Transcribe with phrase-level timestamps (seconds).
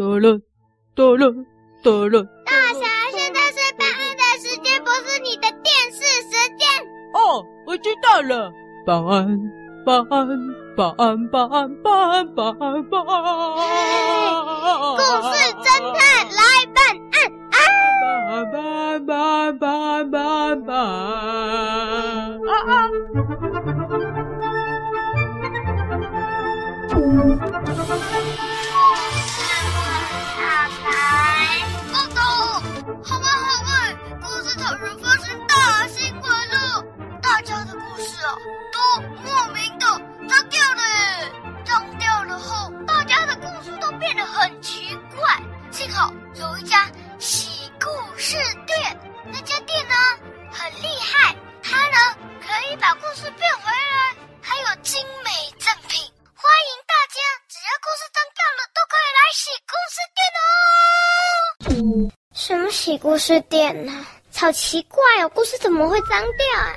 [0.00, 0.40] 得了，
[0.94, 1.30] 得了，
[1.82, 2.22] 得了。
[2.46, 6.66] 大侠，现在是办案的时间，不是你的电视时间。
[7.12, 8.50] 哦，我知道了。
[8.86, 9.38] 办案，
[9.84, 10.26] 办案，
[10.74, 13.18] 办案，办案，办案，办案，办案。
[14.96, 16.00] 故事侦探
[16.32, 16.40] 来
[16.74, 16.80] 办
[17.12, 17.20] 案
[17.52, 17.60] 啊！
[18.00, 20.80] 办案，办案，办案，办案，办案。
[22.48, 22.88] 啊啊！
[26.88, 26.96] 都
[44.26, 45.38] 很奇怪。
[45.70, 47.88] 幸好有一家喜故
[48.18, 49.94] 事店，那家店呢
[50.50, 56.00] 很厉害，它呢可以把故事变回来，还有精美赠品。
[56.34, 62.10] 欢迎大家，只要故事脏掉了，都可以来喜故事店哦。
[62.34, 64.06] 什么喜故事店呢？
[64.36, 66.74] 好奇怪哦，故事怎么会脏掉啊？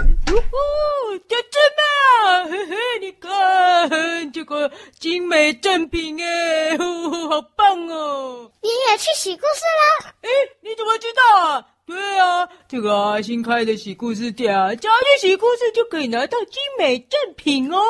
[0.00, 1.82] 哦，小姐妹
[2.24, 8.50] 啊，嘿嘿，你看这个精美赠品哎，好棒哦！
[8.62, 9.62] 你也去洗故事
[10.06, 10.14] 了？
[10.22, 10.28] 哎，
[10.62, 11.66] 你怎么知道啊？
[11.84, 17.82] 对啊，这个啊新开的洗故事店啊，只要去洗故事就可以拿到精美赠品哦。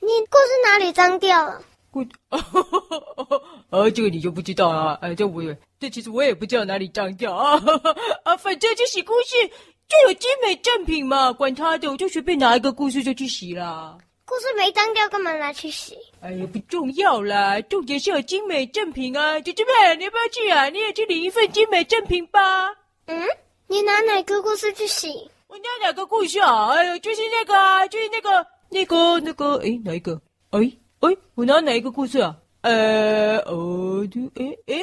[0.00, 1.62] 你故事哪里脏掉了？
[1.90, 4.98] 故哦， 哦，这个你就不知道啊？
[5.00, 7.58] 哎，这我也，这其实我也不知道哪里脏掉啊
[8.24, 9.50] 啊，反正就洗故事。
[9.90, 13.98] 就有精美赠品嘛，管他的，我就随便拿一个故事就去洗啦。
[14.24, 15.98] 故事没脏掉，干嘛拿去洗？
[16.20, 19.40] 哎呀，不重要啦，重点是有精美赠品啊！
[19.40, 20.68] 姐姐们，你要不要去啊？
[20.68, 22.70] 你也去领一份精美赠品吧。
[23.06, 23.26] 嗯，
[23.66, 25.28] 你拿哪个故事去洗？
[25.48, 26.68] 我拿哪个故事啊？
[26.68, 30.22] 哎呦，就是那个啊，就是那个那个那个，哎，哪一个？
[30.50, 30.60] 哎
[31.00, 32.36] 哎，我拿哪一个故事啊？
[32.60, 34.76] 呃，哦，就哎哎，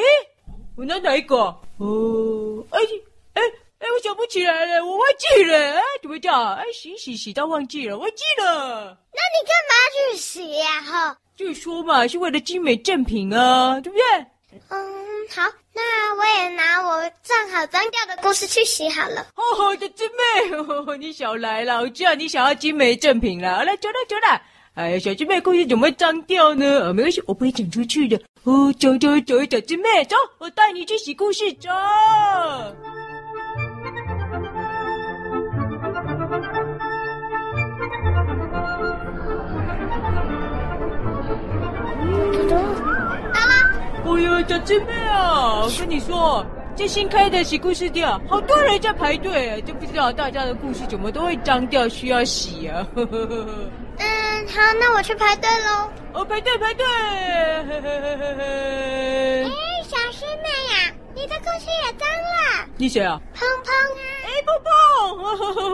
[0.75, 1.37] 我拿哪一个？
[1.77, 2.81] 哦，哎
[3.35, 3.41] 哎。
[3.79, 5.55] 哎，我想不起来了，我忘记了。
[5.75, 6.33] 哎，怎么叫？
[6.53, 8.97] 哎，洗洗洗到忘记了，忘记了。
[9.13, 9.75] 那你干嘛
[10.11, 10.81] 去洗呀？
[10.81, 14.03] 哈，就说嘛，是为了精美赠品啊，对不对？
[14.69, 14.79] 嗯，
[15.29, 15.43] 好，
[15.73, 19.21] 那我也拿我正好脏掉的故事去洗好了。
[19.35, 23.57] 哦，好的，真妹，你少来了，我知道你想要精美赠品了。
[23.57, 24.41] 好了，走了走了。
[24.73, 26.87] 哎呀，小姊妹故事怎么脏掉呢？
[26.87, 28.19] 啊，没关系，我不会讲出去的。
[28.43, 31.69] 哦，走走走，小姊妹，走，我带你去洗故事，走。
[44.47, 52.87] 小姐妹啊，我跟你说，这新开的洗故事店，好多人在排队，就不知道大家的故事怎么都会脏掉，需要洗啊。
[52.95, 55.89] 嗯，好，那我去排队喽。
[56.13, 56.85] 哦，排队排队。
[56.85, 57.65] 哎，
[59.83, 62.65] 小师妹呀，你的故事也脏了。
[62.77, 63.19] 你谁啊？
[63.35, 63.99] 砰砰啊。
[64.23, 64.71] 哎，碰碰，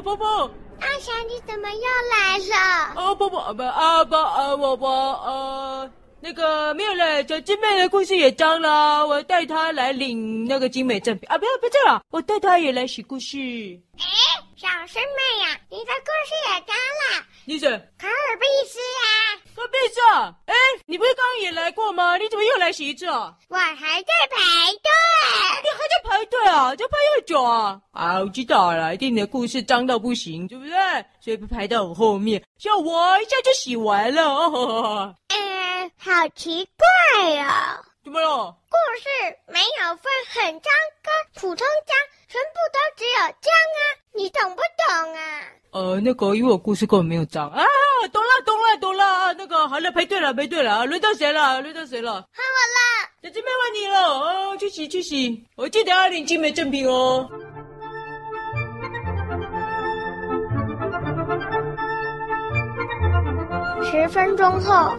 [0.02, 0.50] 碰碰。
[0.80, 2.56] 大侠，你怎么又来了？
[2.96, 5.88] 哦，碰碰，不啊不啊我我呃。
[6.26, 11.38] 那个没有了，小金妹的故事也脏了，我带她来领那个精美赠品啊！
[11.38, 13.38] 不要不这样，我带她也来洗故事。
[14.00, 14.06] 哎，
[14.56, 17.26] 小师妹呀，你的故事也脏了。
[17.44, 17.66] 你是
[18.00, 19.42] 可尔必斯呀？
[19.54, 20.34] 可尔必斯啊？
[20.43, 20.43] 哎，
[20.86, 22.18] 你不是刚刚也来过吗？
[22.18, 23.34] 你怎么又来洗一次啊？
[23.50, 24.38] 我还在排
[24.72, 24.90] 队。
[25.64, 26.76] 你还在排队啊？
[26.76, 27.80] 这排又久啊？
[27.92, 30.76] 啊，我知道了，一定你的故事脏到不行，对不对？
[31.20, 34.24] 所以不排到我后面，像我一下就洗完了。
[34.24, 35.16] 哦
[35.98, 37.86] 好奇怪呀、哦！
[38.04, 38.56] 怎么了？
[38.70, 41.96] 故事没有分很脏跟普通脏，
[42.28, 43.82] 全部都只有脏啊！
[44.16, 45.20] 你懂不懂啊？
[45.72, 47.64] 呃，那个，因为我故事根本没有章啊！
[48.12, 49.34] 懂了，懂了，懂了！
[49.34, 51.62] 那个，好了，排队了，排队了，轮到谁了？
[51.62, 52.12] 轮到谁了？
[52.12, 53.10] 换我了！
[53.22, 54.00] 姐姐妹换你了！
[54.52, 55.44] 哦，去洗，去洗！
[55.56, 57.30] 我记得要领精美赠品哦。
[63.90, 64.96] 十分钟后。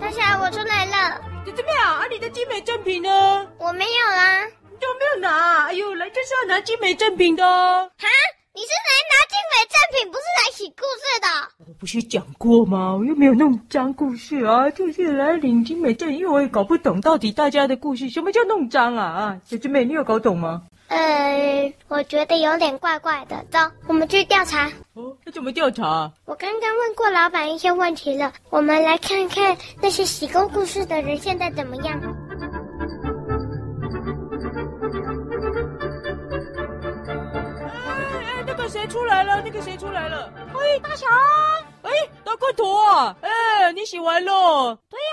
[0.00, 1.20] 大侠，我出来了。
[1.44, 3.46] 姐姐妹啊，你的精美赠品呢？
[3.58, 4.46] 我没有啦。
[4.78, 5.64] 你怎么没有拿？
[5.66, 7.90] 哎呦，来就是要拿精美赠品的哦。
[7.98, 8.06] 哈？
[8.54, 11.66] 你是来拿精美赠品，不是来洗故事的？
[11.66, 12.94] 我不是讲过吗？
[12.94, 19.40] 我又没有弄脏故事啊，就是来领精美赠品，因为我也搞不懂到底大家的故事什么叫弄脏啊啊！
[19.44, 20.62] 姐姐妹，你有搞懂吗？
[20.86, 23.44] 呃，我觉得有点怪怪的。
[23.50, 23.58] 走，
[23.88, 24.70] 我们去调查。
[24.94, 26.10] 哦，那怎么调查？
[26.24, 32.00] 我刚刚问过老板一些问题了，我们来看看那些喜欢故事的人现在怎么样。
[38.46, 39.42] 那个谁出来了？
[39.42, 40.32] 那个谁出来了？
[40.36, 41.06] 哎，大侠！
[41.82, 41.90] 哎，
[42.24, 43.16] 大块头啊！
[43.20, 44.78] 哎，你洗完了？
[44.90, 45.06] 对呀。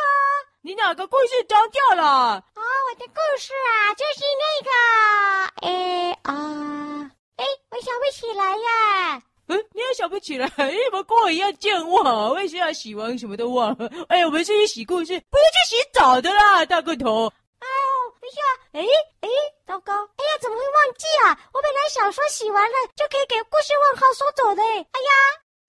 [0.61, 2.37] 你哪个故事张掉了？
[2.55, 9.21] 哦，我的故事啊，就是那个，哎啊，哎，我想不起来呀。
[9.47, 10.47] 嗯，你也想不起来？
[10.47, 12.33] 你怎么跟我一样健忘？
[12.33, 13.87] 为什么要洗完什么都忘了？
[14.09, 17.31] 哎，我们是去洗故事，不是去洗澡的啦，大个头。
[17.59, 18.81] 哎呦，等一下，哎
[19.21, 19.29] 哎，
[19.65, 19.93] 糟糕！
[19.93, 21.37] 哎呀，怎么会忘记啊？
[21.53, 24.61] 我本来想说洗完了就可以给故事问号收走的。
[24.61, 25.11] 哎呀，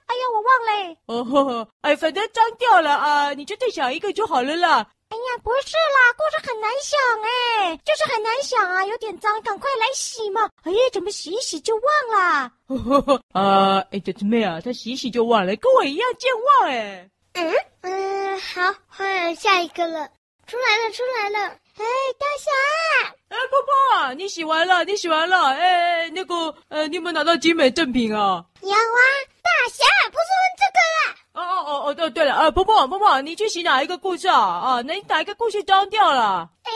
[0.06, 0.96] 哎呀，我忘了。
[1.06, 4.86] 哦呵呵，哎，反正脏掉了啊，你就再想一个就好了啦。
[5.08, 10.48] 哎呀，不是啦，故事很难想哎，就是很难想啊，有点脏，赶快来洗嘛。
[10.64, 12.52] 哎呀，怎么洗一洗就忘了？
[12.68, 17.08] 呵呵 啊，哎，这姊妹啊，他洗一洗就忘了，跟我一样健忘哎。
[17.32, 20.08] 嗯嗯，好，换下一个了，
[20.46, 21.38] 出来了，出来了。
[21.78, 21.84] 哎，
[22.18, 23.15] 大侠！
[23.28, 25.46] 哎，婆婆，你洗完了，你洗完了。
[25.48, 28.44] 哎，那个，呃，你有没有拿到精美赠品啊？
[28.60, 29.00] 有啊，
[29.42, 31.16] 大侠，不是问这个啦。
[31.34, 34.38] 哦哦哦哦，对对了，啊，婆婆婆婆，你去洗哪一个故事啊？
[34.38, 36.48] 啊，那你哪一个故事脏掉了？
[36.62, 36.72] 哎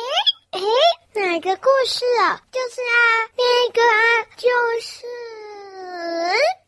[0.58, 0.60] 哎，
[1.14, 2.42] 哪个故事啊？
[2.50, 4.48] 就是啊，那个啊，就
[4.80, 5.06] 是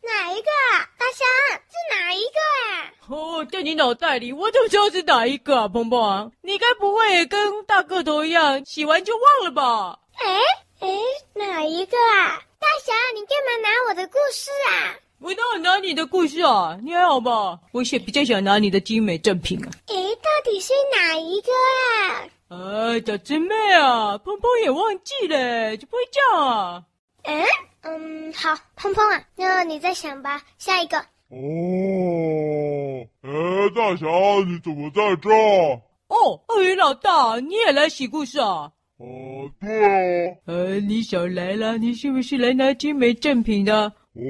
[0.01, 0.87] 哪一个啊？
[0.97, 1.25] 大侠
[1.69, 2.39] 是哪一个
[2.69, 2.91] 啊？
[3.09, 5.67] 哦，在你脑袋里，我怎么知道是哪一个啊？
[5.67, 9.99] 鹏鹏，你该不会也跟大个头一样，洗完就忘了吧？
[10.15, 10.39] 哎
[10.79, 10.89] 哎，
[11.33, 12.39] 哪一个啊？
[12.59, 14.95] 大侠，你干嘛拿我的故事啊？
[15.19, 17.57] 我哪有拿你的故事啊，你还好吧？
[17.71, 19.69] 我也比较想拿你的精美赠品啊。
[19.87, 21.51] 诶，到底是哪一个
[22.01, 22.27] 啊？
[22.49, 26.83] 哎，小姊妹啊，鹏鹏也忘记了，就不会这样啊。
[27.23, 27.43] 嗯
[27.81, 30.97] 嗯，好，碰碰啊，那你再想吧，下一个。
[31.29, 33.29] 哦，哎，
[33.75, 34.05] 大侠，
[34.45, 35.29] 你怎么在这？
[36.07, 38.71] 哦，鳄鱼老大，你也来洗故事啊？
[38.97, 40.37] 哦，对哦。
[40.45, 43.91] 呃，你少来了，你是不是来拿精美赠品的？
[44.15, 44.21] 哦，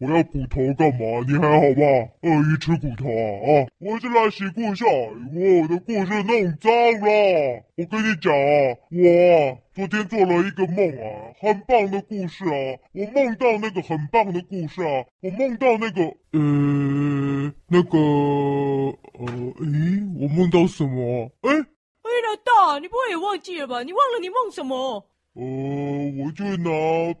[0.00, 1.24] 我要骨头干嘛？
[1.26, 1.82] 你还好吧？
[2.20, 3.64] 鳄鱼吃骨头啊！
[3.64, 7.64] 啊，我是来洗故事，我的故事弄脏了。
[7.76, 12.76] 我跟你讲啊，我昨天做了一个梦啊，很棒的故事啊。
[12.92, 21.32] 我梦到那个很棒的故事啊，我梦到那个呃那个呃，诶，我梦到什么？
[21.40, 23.82] 诶，诶，老大，你不会也忘记了吧？
[23.82, 25.06] 你忘了你梦什么？
[25.36, 26.70] 呃，我就拿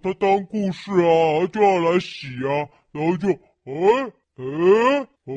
[0.02, 3.28] 它当故事啊，就要来洗啊，然后就，
[3.64, 5.34] 哎，哎，哦，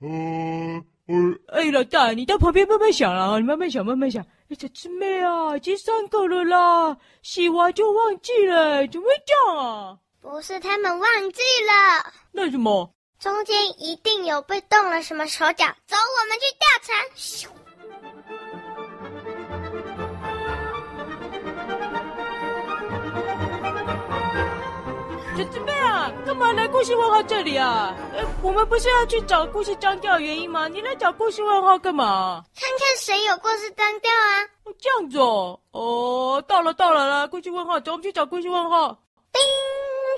[0.00, 1.14] 呃，呃，
[1.48, 4.22] 哎，老大，你到旁边慢慢想啊，你慢慢想，慢慢想。
[4.48, 9.98] 哎，小师妹啊，已经三个了啦，洗完就忘记了，怎么会这样啊？
[10.20, 12.94] 不是他们忘记了，那什么？
[13.18, 17.61] 中间一定有被动了什么手脚，走，我们去调查。
[25.32, 27.96] 咻小姊妹啊，干嘛来故事问号这里啊？
[28.12, 30.68] 呃，我们不是要去找故事脏掉的原因吗？
[30.68, 32.44] 你来找故事问号干嘛？
[32.54, 34.44] 看看谁有故事脏掉啊？
[34.64, 35.58] 哦，这样子哦。
[35.70, 38.88] 哦，到了到了啦，故事问号，走，我们去找故事问号。
[39.32, 39.40] 叮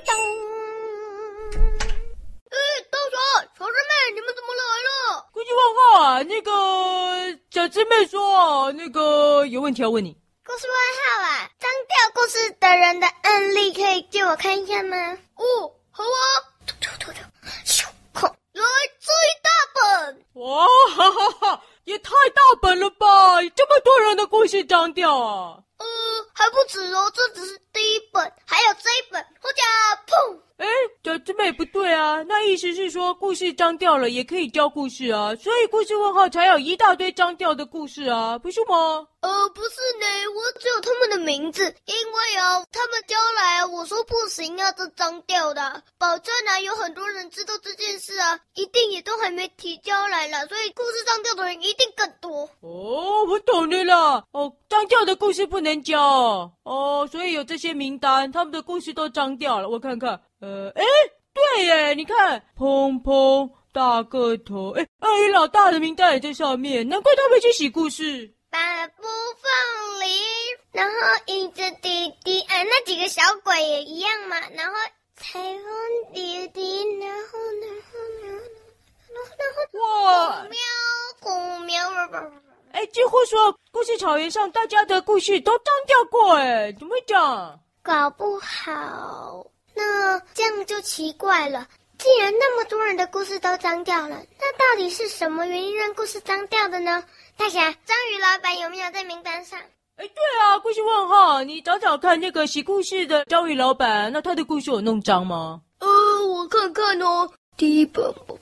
[0.05, 0.15] 咚。
[2.51, 2.59] 哎，
[2.91, 4.63] 大侠，小师妹，你们怎么来
[5.15, 5.27] 了？
[5.33, 10.17] 故事问号啊，那个小姊妹说，那个有问题要问你。
[10.45, 11.44] 故事问号啊，
[12.15, 14.97] 故事的人的案例可以借我看一下吗？
[15.35, 15.45] 哦，
[15.91, 16.25] 好啊，
[16.65, 17.19] 突突突突，
[17.67, 17.85] 咻，
[18.15, 18.63] 哐，来
[19.01, 20.65] 这一大本，哇
[20.95, 23.43] 哈哈哈，也太大本了吧！
[23.57, 25.59] 这么多人的故事章掉啊？
[25.79, 25.87] 呃，
[26.33, 29.61] 还不止哦，这只是第一本，还有这一本，或者
[30.07, 30.39] 砰。
[30.57, 30.67] 哎，
[31.03, 32.23] 这这么也不对啊！
[32.29, 39.05] 那意思是说，故事脏掉了也可以教故事啊，所以故事问号才有一大堆脏掉的故事啊，不是吗？
[39.21, 52.49] 呃，不是呢，我只有他们的名字，因为啊，他们交来，我说不行啊，这脏掉的，保证啊，有很多人知道这件事啊，一定也都还没提交来了，所以故事脏掉的人一定更多。
[52.61, 60.21] 哦，我懂了啦，哦，脏掉的故事不能教哦，所以有这些名单，他们的故事都脏掉了，我看看。
[60.45, 60.85] 呃，哎，
[61.33, 68.31] 对耶，你看，砰砰，大个头，哎，鳄鱼老大的名单也在上面，难怪他们去洗故事。
[68.51, 70.21] 八步凤梨，
[70.71, 74.75] 然后一只弟弟，哎，那几个小鬼也一样嘛，然后
[75.17, 78.45] 彩虹弟弟，然后，然后，然后，
[79.09, 82.31] 然后，然后，哇，喵，喵，
[82.73, 87.59] 哎，几乎说故事草原上大家的故事都脏掉过，哎，怎么讲？
[87.83, 89.47] 搞不好。
[89.75, 91.67] 那这样就奇怪了。
[91.99, 97.05] 既然那么多人的故事都脏掉了，那到底是什么原因让故事脏掉的呢？
[97.37, 99.59] 大侠，章鱼老板有没有在名单上？
[99.97, 105.63] 哎，对啊，故事问号，你找找看那个洗故事的章鱼老板，那他的故事有弄脏吗？
[105.79, 105.89] 呃，
[106.27, 108.39] 我看看哦，第一本不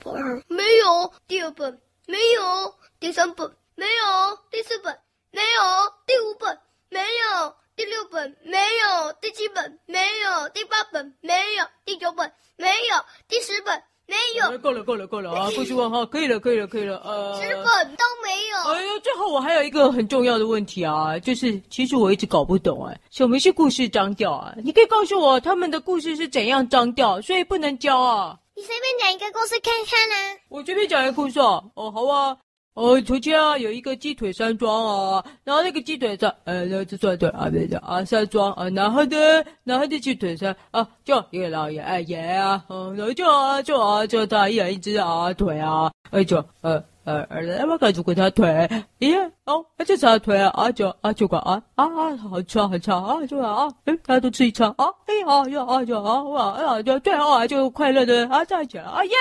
[0.47, 4.97] 没有，第二本没有，第三本没有，第四本
[5.31, 6.59] 没有，第五本
[6.89, 7.55] 没有。
[7.75, 12.95] 第六本没有，第七本没有，第八本没有，第九本没有，
[13.27, 14.55] 第十本没有。
[14.59, 17.01] 够了够了够了啊，故事问号可以了可以了可以了。
[17.03, 18.73] 呃，十本都没有。
[18.73, 22.85] 哎呀，最后我还有一个很重要的问题啊，就是其实我一直搞不懂。
[22.85, 28.37] 哎，小明是故事张调啊，你可以告诉我他们的故事是怎样张调，所以不能教啊。
[28.55, 30.37] 你随便讲一个故事看看啊。
[30.49, 31.63] 我随便讲一个故事啊。
[31.73, 32.37] 哦，好啊。
[32.73, 39.15] 哦，从前啊，有一个鸡腿山庄啊，然后那个鸡腿在，呃，那只算对啊，对的啊，山庄啊，然后呢，
[39.63, 59.13] 然后的鸡腿山啊，就一个老爷爷啊，嗯，然后就啊，就啊，就他一人一只啊腿啊，哎就呃呃呃，那么赶住给他腿，咦，哦，那就他腿啊，啊就啊就管啊啊啊，好吃好吃啊，就啊，哎，大家都吃一餐啊，哎好就啊就啊哇，哎呀就最后啊就快乐的啊站起了啊耶，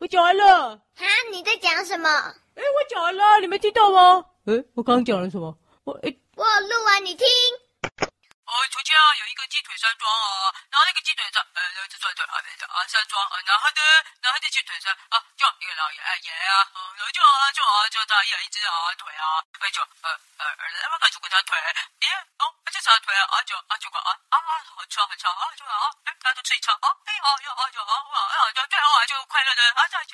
[0.00, 0.72] 我讲完了。
[0.74, 2.08] 啊，你在讲什么？
[2.58, 4.18] 哎，我讲完了，你没听到吗？
[4.50, 5.46] 哎，我刚刚讲了什么？
[5.86, 7.22] 我哎，我录完你听。
[7.22, 13.80] 哦，从前啊，有一个鸡腿山庄啊，然后那个鸡腿上，呃，这算对啊，对的啊，山庄啊，然后呢，
[14.18, 21.54] 然后这鸡腿山啊，就一个老爷爷啊，嗯，然后就啊，就啊，就他一人一只啊腿啊，哎就呃呃呃，那么赶住给他腿，
[22.02, 22.06] 咦，
[22.42, 22.42] 哦，
[22.74, 30.12] 这啥腿啊，就啊就管啊啊啊，好吃好吃啊，就啊，哎，大家都吃一餐啊，哎啊就啊就啊，哇，哎就最后啊就快乐的啊在一起。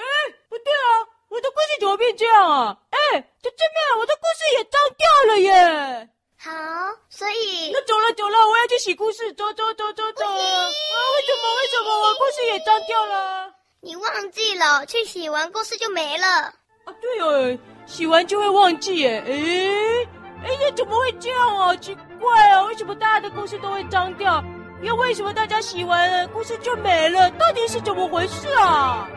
[0.00, 0.02] 哎，
[0.48, 1.20] 不对啊。
[1.32, 2.76] 我的故事怎么变这样啊？
[2.90, 2.98] 哎，
[3.40, 6.08] 这真的，我的故事也脏掉了耶！
[6.36, 6.50] 好，
[7.08, 10.24] 所以那走了走了，我要去洗故事，走走走走走。
[10.26, 13.54] 啊，为什么为什么我故事也脏掉了？
[13.80, 16.26] 你忘记了，去洗完故事就没了。
[16.26, 17.56] 啊，对哦，
[17.86, 19.22] 洗完就会忘记耶。
[19.24, 19.30] 哎，
[20.44, 21.76] 哎呀，怎么会这样啊？
[21.76, 24.42] 奇怪啊，为什么大家的故事都会脏掉？
[24.82, 27.30] 又为什么大家洗完了故事就没了？
[27.38, 29.08] 到底是怎么回事啊？